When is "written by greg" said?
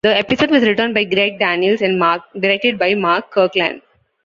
0.63-1.37